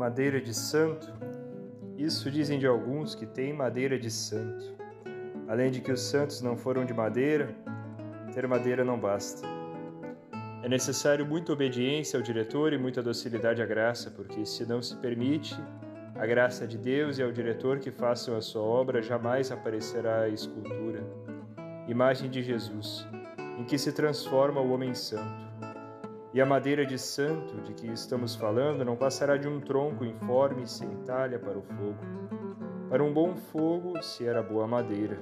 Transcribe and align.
Madeira 0.00 0.40
de 0.40 0.54
santo? 0.54 1.12
Isso 1.98 2.30
dizem 2.30 2.58
de 2.58 2.66
alguns 2.66 3.14
que 3.14 3.26
tem 3.26 3.52
madeira 3.52 3.98
de 3.98 4.10
santo. 4.10 4.74
Além 5.46 5.70
de 5.70 5.82
que 5.82 5.92
os 5.92 6.00
santos 6.00 6.40
não 6.40 6.56
foram 6.56 6.86
de 6.86 6.94
madeira, 6.94 7.54
ter 8.32 8.48
madeira 8.48 8.82
não 8.82 8.98
basta. 8.98 9.46
É 10.62 10.68
necessário 10.70 11.26
muita 11.26 11.52
obediência 11.52 12.18
ao 12.18 12.22
diretor 12.22 12.72
e 12.72 12.78
muita 12.78 13.02
docilidade 13.02 13.60
à 13.60 13.66
graça, 13.66 14.10
porque 14.10 14.46
se 14.46 14.64
não 14.64 14.80
se 14.80 14.96
permite 14.96 15.54
a 16.14 16.24
graça 16.24 16.66
de 16.66 16.78
Deus 16.78 17.18
e 17.18 17.22
ao 17.22 17.30
diretor 17.30 17.78
que 17.78 17.90
façam 17.90 18.34
a 18.34 18.40
sua 18.40 18.62
obra, 18.62 19.02
jamais 19.02 19.52
aparecerá 19.52 20.22
a 20.22 20.28
escultura, 20.30 21.04
imagem 21.86 22.30
de 22.30 22.42
Jesus, 22.42 23.06
em 23.58 23.64
que 23.64 23.76
se 23.76 23.92
transforma 23.92 24.62
o 24.62 24.72
homem 24.72 24.94
santo. 24.94 25.49
E 26.32 26.40
a 26.40 26.46
madeira 26.46 26.86
de 26.86 26.96
santo 26.96 27.60
de 27.62 27.74
que 27.74 27.88
estamos 27.88 28.36
falando 28.36 28.84
não 28.84 28.94
passará 28.94 29.36
de 29.36 29.48
um 29.48 29.60
tronco 29.60 30.04
informe 30.04 30.64
sem 30.66 30.88
talha 31.04 31.40
para 31.40 31.58
o 31.58 31.62
fogo. 31.62 31.98
Para 32.88 33.02
um 33.02 33.12
bom 33.12 33.34
fogo, 33.34 34.00
se 34.00 34.26
era 34.26 34.40
boa 34.40 34.66
madeira. 34.66 35.18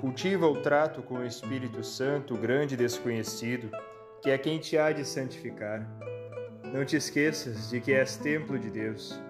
Cultiva 0.00 0.46
o 0.46 0.62
trato 0.62 1.02
com 1.02 1.16
o 1.16 1.24
Espírito 1.24 1.82
Santo, 1.82 2.34
o 2.34 2.38
grande 2.38 2.76
desconhecido, 2.76 3.68
que 4.22 4.30
é 4.30 4.38
quem 4.38 4.60
te 4.60 4.78
há 4.78 4.92
de 4.92 5.04
santificar. 5.04 5.84
Não 6.72 6.84
te 6.84 6.96
esqueças 6.96 7.70
de 7.70 7.80
que 7.80 7.92
és 7.92 8.16
templo 8.16 8.56
de 8.58 8.70
Deus. 8.70 9.20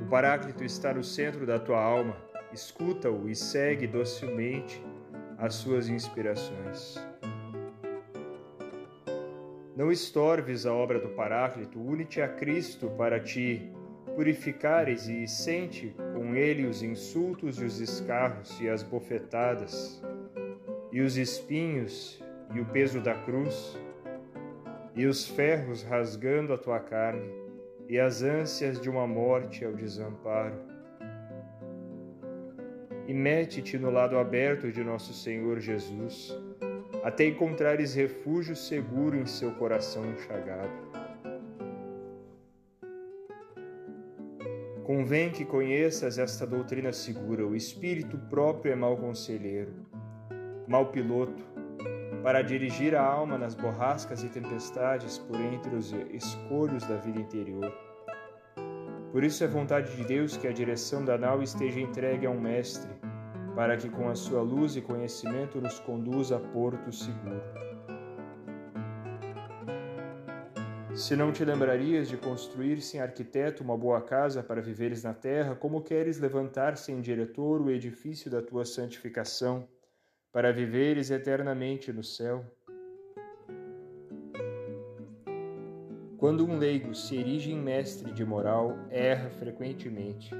O 0.00 0.08
Paráclito 0.08 0.62
está 0.62 0.94
no 0.94 1.02
centro 1.02 1.44
da 1.44 1.58
tua 1.58 1.82
alma. 1.82 2.16
Escuta-o 2.52 3.28
e 3.28 3.34
segue 3.34 3.88
docilmente 3.88 4.84
as 5.38 5.54
suas 5.54 5.88
inspirações. 5.88 7.09
Não 9.80 9.90
estorves 9.90 10.66
a 10.66 10.74
obra 10.74 11.00
do 11.00 11.08
Paráclito, 11.08 11.80
une-te 11.80 12.20
a 12.20 12.28
Cristo 12.28 12.90
para 12.98 13.18
te 13.18 13.72
purificares 14.14 15.08
e 15.08 15.26
sente 15.26 15.96
com 16.12 16.34
ele 16.34 16.66
os 16.66 16.82
insultos 16.82 17.58
e 17.58 17.64
os 17.64 17.80
escarros 17.80 18.60
e 18.60 18.68
as 18.68 18.82
bofetadas, 18.82 20.04
e 20.92 21.00
os 21.00 21.16
espinhos 21.16 22.22
e 22.54 22.60
o 22.60 22.66
peso 22.66 23.00
da 23.00 23.14
cruz, 23.14 23.78
e 24.94 25.06
os 25.06 25.26
ferros 25.26 25.82
rasgando 25.82 26.52
a 26.52 26.58
tua 26.58 26.78
carne, 26.78 27.32
e 27.88 27.98
as 27.98 28.20
ânsias 28.20 28.78
de 28.78 28.90
uma 28.90 29.06
morte 29.06 29.64
ao 29.64 29.72
desamparo. 29.72 30.60
E 33.08 33.14
mete-te 33.14 33.78
no 33.78 33.90
lado 33.90 34.18
aberto 34.18 34.70
de 34.70 34.84
nosso 34.84 35.14
Senhor 35.14 35.58
Jesus 35.58 36.38
até 37.02 37.26
encontrares 37.26 37.94
refúgio 37.94 38.54
seguro 38.54 39.16
em 39.16 39.26
seu 39.26 39.52
coração 39.52 40.04
enxagado. 40.10 40.90
Convém 44.84 45.30
que 45.30 45.44
conheças 45.44 46.18
esta 46.18 46.46
doutrina 46.46 46.92
segura: 46.92 47.46
o 47.46 47.54
espírito 47.54 48.18
próprio 48.28 48.72
é 48.72 48.76
mau 48.76 48.96
conselheiro, 48.96 49.72
mau 50.66 50.86
piloto, 50.86 51.44
para 52.22 52.42
dirigir 52.42 52.94
a 52.94 53.02
alma 53.02 53.38
nas 53.38 53.54
borrascas 53.54 54.22
e 54.22 54.28
tempestades 54.28 55.16
por 55.16 55.40
entre 55.40 55.74
os 55.74 55.92
escolhos 56.12 56.84
da 56.86 56.96
vida 56.96 57.20
interior. 57.20 57.72
Por 59.12 59.24
isso 59.24 59.42
é 59.42 59.46
vontade 59.46 59.96
de 59.96 60.04
Deus 60.04 60.36
que 60.36 60.46
a 60.46 60.52
direção 60.52 61.04
da 61.04 61.16
nau 61.16 61.42
esteja 61.42 61.80
entregue 61.80 62.26
a 62.26 62.30
um 62.30 62.40
mestre 62.40 62.90
para 63.54 63.76
que 63.76 63.88
com 63.88 64.08
a 64.08 64.14
sua 64.14 64.42
luz 64.42 64.76
e 64.76 64.80
conhecimento 64.80 65.60
nos 65.60 65.78
conduza 65.80 66.36
a 66.36 66.40
porto 66.40 66.92
seguro. 66.92 67.42
Se 70.94 71.16
não 71.16 71.32
te 71.32 71.44
lembrarias 71.44 72.08
de 72.08 72.16
construir 72.16 72.80
sem 72.80 73.00
arquiteto 73.00 73.62
uma 73.62 73.76
boa 73.76 74.02
casa 74.02 74.42
para 74.42 74.60
viveres 74.60 75.02
na 75.02 75.14
terra, 75.14 75.54
como 75.54 75.82
queres 75.82 76.18
levantar 76.18 76.76
sem 76.76 77.00
diretor 77.00 77.60
o 77.60 77.70
edifício 77.70 78.30
da 78.30 78.42
tua 78.42 78.64
santificação, 78.64 79.66
para 80.32 80.52
viveres 80.52 81.10
eternamente 81.10 81.92
no 81.92 82.02
céu? 82.02 82.44
Quando 86.18 86.44
um 86.44 86.58
leigo 86.58 86.94
se 86.94 87.16
erige 87.16 87.50
em 87.50 87.58
mestre 87.58 88.12
de 88.12 88.24
moral, 88.24 88.76
erra 88.90 89.30
frequentemente 89.30 90.34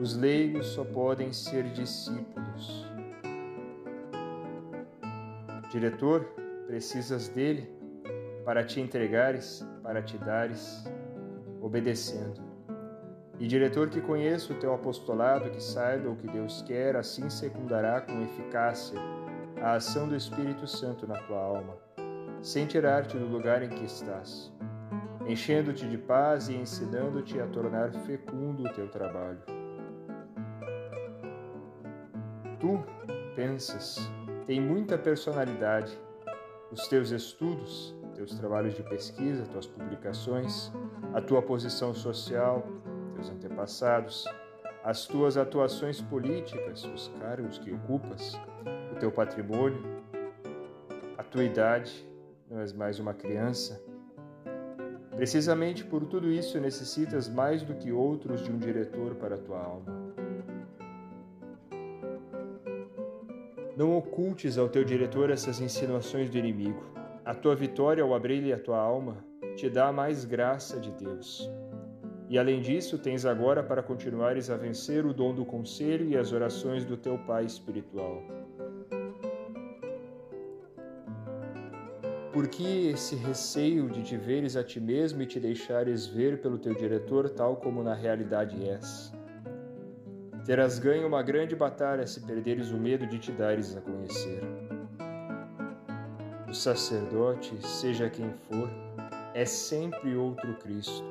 os 0.00 0.16
leigos 0.16 0.66
só 0.66 0.84
podem 0.84 1.32
ser 1.32 1.64
discípulos. 1.72 2.86
Diretor, 5.70 6.24
precisas 6.66 7.28
dele 7.28 7.72
para 8.44 8.64
te 8.64 8.80
entregares, 8.80 9.66
para 9.82 10.02
te 10.02 10.18
dares, 10.18 10.84
obedecendo. 11.60 12.42
E 13.38 13.46
diretor 13.46 13.88
que 13.88 14.00
conheça 14.00 14.52
o 14.52 14.56
teu 14.56 14.72
apostolado, 14.72 15.50
que 15.50 15.62
saiba 15.62 16.08
o 16.08 16.16
que 16.16 16.28
Deus 16.28 16.62
quer, 16.62 16.94
assim 16.94 17.28
secundará 17.28 18.00
com 18.00 18.22
eficácia 18.22 18.98
a 19.60 19.74
ação 19.74 20.08
do 20.08 20.14
Espírito 20.14 20.66
Santo 20.66 21.06
na 21.06 21.16
tua 21.22 21.40
alma, 21.40 21.76
sem 22.42 22.66
tirar-te 22.66 23.16
do 23.16 23.26
lugar 23.26 23.62
em 23.62 23.70
que 23.70 23.84
estás, 23.84 24.52
enchendo-te 25.26 25.88
de 25.88 25.98
paz 25.98 26.48
e 26.48 26.54
ensinando-te 26.54 27.40
a 27.40 27.46
tornar 27.46 27.92
fecundo 28.06 28.64
o 28.64 28.72
teu 28.72 28.88
trabalho. 28.88 29.53
Tu 32.64 32.82
pensas 33.36 34.10
tem 34.46 34.58
muita 34.58 34.96
personalidade. 34.96 35.98
Os 36.72 36.88
teus 36.88 37.10
estudos, 37.10 37.94
teus 38.14 38.34
trabalhos 38.34 38.74
de 38.74 38.82
pesquisa, 38.82 39.44
tuas 39.52 39.66
publicações, 39.66 40.72
a 41.12 41.20
tua 41.20 41.42
posição 41.42 41.92
social, 41.92 42.66
teus 43.14 43.28
antepassados, 43.28 44.24
as 44.82 45.04
tuas 45.04 45.36
atuações 45.36 46.00
políticas, 46.00 46.84
os 46.84 47.08
cargos 47.20 47.58
que 47.58 47.70
ocupas, 47.70 48.40
o 48.92 48.98
teu 48.98 49.12
patrimônio, 49.12 49.82
a 51.18 51.22
tua 51.22 51.44
idade, 51.44 52.08
não 52.50 52.60
és 52.60 52.72
mais 52.72 52.98
uma 52.98 53.12
criança. 53.12 53.78
Precisamente 55.14 55.84
por 55.84 56.06
tudo 56.06 56.30
isso 56.30 56.58
necessitas 56.58 57.28
mais 57.28 57.62
do 57.62 57.74
que 57.74 57.92
outros 57.92 58.42
de 58.42 58.50
um 58.50 58.58
diretor 58.58 59.14
para 59.16 59.34
a 59.34 59.38
tua 59.38 59.62
alma. 59.62 59.93
Não 63.76 63.96
ocultes 63.96 64.56
ao 64.56 64.68
teu 64.68 64.84
diretor 64.84 65.30
essas 65.30 65.60
insinuações 65.60 66.30
do 66.30 66.38
inimigo. 66.38 66.84
A 67.24 67.34
tua 67.34 67.56
vitória 67.56 68.04
ao 68.04 68.14
abrir-lhe 68.14 68.52
a 68.52 68.58
tua 68.58 68.78
alma 68.78 69.16
te 69.56 69.68
dá 69.68 69.90
mais 69.92 70.24
graça 70.24 70.78
de 70.78 70.92
Deus. 70.92 71.50
E 72.28 72.38
além 72.38 72.60
disso, 72.60 72.98
tens 72.98 73.26
agora 73.26 73.64
para 73.64 73.82
continuares 73.82 74.48
a 74.48 74.56
vencer 74.56 75.04
o 75.04 75.12
dom 75.12 75.34
do 75.34 75.44
conselho 75.44 76.08
e 76.08 76.16
as 76.16 76.32
orações 76.32 76.84
do 76.84 76.96
teu 76.96 77.18
Pai 77.18 77.44
espiritual. 77.44 78.22
Por 82.32 82.46
que 82.46 82.88
esse 82.88 83.16
receio 83.16 83.88
de 83.88 84.02
te 84.02 84.16
veres 84.16 84.56
a 84.56 84.62
ti 84.62 84.78
mesmo 84.78 85.22
e 85.22 85.26
te 85.26 85.40
deixares 85.40 86.06
ver 86.06 86.40
pelo 86.40 86.58
teu 86.58 86.74
diretor 86.74 87.28
tal 87.28 87.56
como 87.56 87.82
na 87.82 87.94
realidade 87.94 88.56
és? 88.68 89.12
Terás 90.44 90.78
ganho 90.78 91.06
uma 91.06 91.22
grande 91.22 91.56
batalha 91.56 92.06
se 92.06 92.20
perderes 92.20 92.70
o 92.70 92.76
medo 92.76 93.06
de 93.06 93.18
te 93.18 93.32
dares 93.32 93.74
a 93.74 93.80
conhecer. 93.80 94.42
O 96.46 96.52
sacerdote, 96.52 97.56
seja 97.66 98.10
quem 98.10 98.30
for, 98.48 98.68
é 99.32 99.46
sempre 99.46 100.14
outro 100.14 100.54
Cristo. 100.56 101.02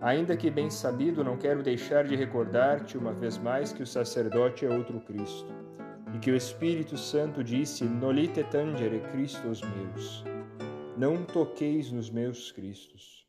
Ainda 0.00 0.34
que 0.34 0.50
bem 0.50 0.70
sabido, 0.70 1.22
não 1.22 1.36
quero 1.36 1.62
deixar 1.62 2.04
de 2.04 2.16
recordar-te 2.16 2.96
uma 2.96 3.12
vez 3.12 3.36
mais 3.36 3.70
que 3.70 3.82
o 3.82 3.86
sacerdote 3.86 4.64
é 4.64 4.70
outro 4.70 4.98
Cristo, 5.00 5.52
e 6.14 6.18
que 6.18 6.30
o 6.30 6.36
Espírito 6.36 6.96
Santo 6.96 7.44
disse: 7.44 7.84
Nolite 7.84 8.42
tangere 8.44 9.00
Christos 9.12 9.60
meus. 9.60 10.24
Não 10.96 11.22
toqueis 11.22 11.92
nos 11.92 12.08
meus 12.10 12.50
Cristos. 12.50 13.19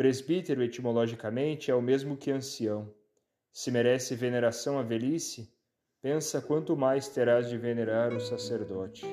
Presbítero, 0.00 0.62
etimologicamente, 0.62 1.70
é 1.70 1.74
o 1.74 1.82
mesmo 1.82 2.16
que 2.16 2.30
ancião. 2.30 2.90
Se 3.52 3.70
merece 3.70 4.14
veneração 4.14 4.78
a 4.78 4.82
velhice, 4.82 5.52
pensa 6.00 6.40
quanto 6.40 6.74
mais 6.74 7.08
terás 7.08 7.50
de 7.50 7.58
venerar 7.58 8.10
o 8.14 8.18
sacerdote. 8.18 9.04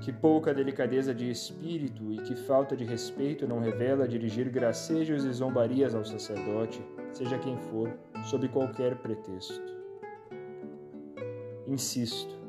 Que 0.00 0.12
pouca 0.12 0.52
delicadeza 0.52 1.14
de 1.14 1.30
espírito 1.30 2.12
e 2.12 2.16
que 2.22 2.34
falta 2.34 2.76
de 2.76 2.82
respeito 2.82 3.46
não 3.46 3.60
revela 3.60 4.08
dirigir 4.08 4.50
gracejos 4.50 5.24
e 5.24 5.32
zombarias 5.32 5.94
ao 5.94 6.04
sacerdote, 6.04 6.84
seja 7.12 7.38
quem 7.38 7.56
for, 7.58 7.96
sob 8.24 8.48
qualquer 8.48 8.96
pretexto. 8.96 9.72
Insisto, 11.64 12.39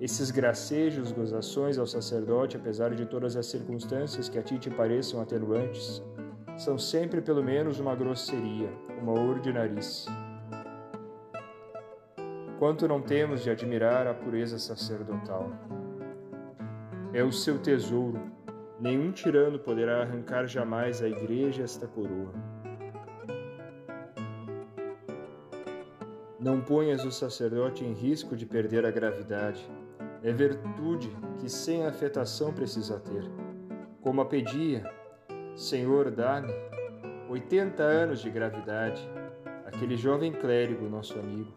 esses 0.00 0.30
gracejos, 0.30 1.10
gozações 1.10 1.76
ao 1.76 1.86
sacerdote, 1.86 2.56
apesar 2.56 2.94
de 2.94 3.04
todas 3.04 3.36
as 3.36 3.46
circunstâncias 3.46 4.28
que 4.28 4.38
a 4.38 4.42
ti 4.42 4.58
te 4.58 4.70
pareçam 4.70 5.20
atenuantes, 5.20 6.02
são 6.56 6.78
sempre 6.78 7.20
pelo 7.20 7.42
menos 7.42 7.80
uma 7.80 7.94
grosseria, 7.96 8.68
uma 9.00 9.12
ordinarice. 9.12 10.08
Quanto 12.58 12.86
não 12.88 13.00
temos 13.00 13.42
de 13.42 13.50
admirar 13.50 14.06
a 14.06 14.14
pureza 14.14 14.58
sacerdotal. 14.58 15.50
é 17.12 17.22
o 17.24 17.32
seu 17.32 17.58
tesouro. 17.58 18.20
Nenhum 18.78 19.10
tirano 19.10 19.58
poderá 19.58 20.02
arrancar 20.02 20.46
jamais 20.46 21.02
à 21.02 21.08
igreja 21.08 21.62
esta 21.62 21.86
coroa. 21.86 22.32
Não 26.38 26.60
ponhas 26.60 27.04
o 27.04 27.10
sacerdote 27.10 27.84
em 27.84 27.92
risco 27.92 28.36
de 28.36 28.46
perder 28.46 28.84
a 28.86 28.90
gravidade. 28.90 29.68
É 30.22 30.32
virtude 30.32 31.16
que 31.38 31.48
sem 31.48 31.86
afetação 31.86 32.52
precisa 32.52 32.98
ter. 32.98 33.24
Como 34.00 34.20
a 34.20 34.24
pedia, 34.24 34.82
Senhor, 35.54 36.10
dá-me 36.10 36.52
80 37.28 37.82
anos 37.82 38.20
de 38.20 38.30
gravidade, 38.30 39.08
aquele 39.66 39.96
jovem 39.96 40.32
clérigo, 40.32 40.88
nosso 40.88 41.18
amigo. 41.18 41.52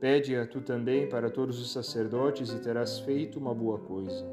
Pede-a 0.00 0.46
tu 0.46 0.60
também 0.60 1.08
para 1.08 1.28
todos 1.28 1.60
os 1.60 1.72
sacerdotes 1.72 2.52
e 2.52 2.60
terás 2.60 3.00
feito 3.00 3.38
uma 3.38 3.52
boa 3.52 3.78
coisa. 3.78 4.24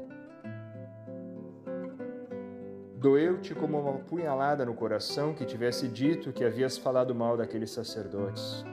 Doeu-te 2.96 3.54
como 3.54 3.78
uma 3.78 3.98
punhalada 3.98 4.64
no 4.64 4.74
coração 4.74 5.34
que 5.34 5.44
tivesse 5.44 5.88
dito 5.88 6.32
que 6.32 6.44
havias 6.44 6.78
falado 6.78 7.14
mal 7.14 7.36
daqueles 7.36 7.70
sacerdotes. 7.70 8.64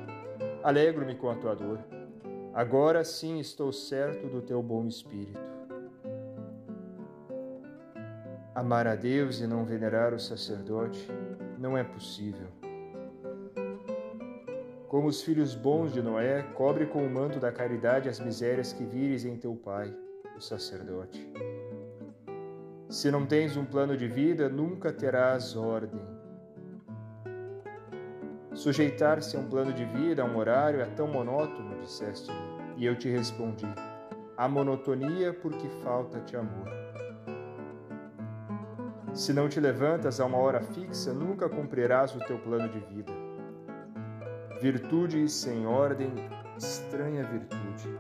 Alegro-me 0.64 1.16
com 1.16 1.30
a 1.30 1.36
tua 1.36 1.56
dor. 1.56 1.80
Agora 2.54 3.04
sim 3.04 3.40
estou 3.40 3.74
certo 3.74 4.28
do 4.28 4.40
teu 4.40 4.62
bom 4.62 4.86
espírito. 4.86 5.40
Amar 8.54 8.86
a 8.86 8.96
Deus 8.96 9.40
e 9.40 9.48
não 9.48 9.66
venerar 9.66 10.14
o 10.14 10.20
sacerdote 10.20 11.10
não 11.58 11.76
é 11.76 11.84
possível. 11.84 12.48
Como 14.88 15.08
os 15.08 15.24
filhos 15.24 15.56
bons 15.56 15.92
de 15.92 16.04
Noé, 16.04 16.44
cobre 16.54 16.86
com 16.86 17.04
o 17.04 17.10
manto 17.10 17.40
da 17.40 17.52
caridade 17.52 18.08
as 18.08 18.20
misérias 18.20 18.72
que 18.72 18.84
vires 18.84 19.26
em 19.26 19.36
teu 19.36 19.56
pai, 19.56 19.92
o 20.38 20.40
sacerdote. 20.40 21.28
Se 22.88 23.10
não 23.10 23.26
tens 23.26 23.58
um 23.58 23.66
plano 23.66 23.98
de 23.98 24.08
vida, 24.08 24.48
nunca 24.48 24.94
terás 24.94 25.56
ordem. 25.56 26.00
Sujeitar-se 28.54 29.36
a 29.36 29.40
um 29.40 29.50
plano 29.50 29.74
de 29.74 29.84
vida, 29.84 30.22
a 30.22 30.26
um 30.26 30.38
horário, 30.38 30.80
é 30.80 30.86
tão 30.86 31.08
monótono, 31.08 31.82
disseste-me. 31.82 32.38
E 32.78 32.86
eu 32.86 32.96
te 32.96 33.10
respondi: 33.10 33.66
a 34.38 34.48
monotonia 34.48 35.34
porque 35.34 35.68
falta-te 35.84 36.38
amor. 36.38 36.70
Se 39.12 39.34
não 39.34 39.50
te 39.50 39.60
levantas 39.60 40.20
a 40.20 40.26
uma 40.26 40.38
hora 40.38 40.62
fixa, 40.62 41.14
nunca 41.14 41.50
cumprirás 41.50 42.16
o 42.16 42.20
teu 42.20 42.38
plano 42.40 42.70
de 42.70 42.80
vida. 42.80 43.12
Virtude 44.62 45.28
sem 45.30 45.66
ordem, 45.66 46.14
estranha 46.58 47.24
virtude. 47.24 48.00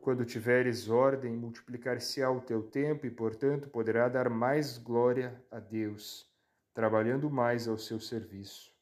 Quando 0.00 0.24
tiveres 0.24 0.88
ordem, 0.88 1.36
multiplicar-se-á 1.36 2.30
o 2.30 2.40
teu 2.40 2.62
tempo 2.62 3.06
e, 3.06 3.10
portanto, 3.10 3.68
poderá 3.68 4.08
dar 4.08 4.28
mais 4.28 4.78
glória 4.78 5.40
a 5.50 5.60
Deus 5.60 6.29
trabalhando 6.74 7.30
mais 7.30 7.68
ao 7.68 7.78
seu 7.78 8.00
serviço. 8.00 8.72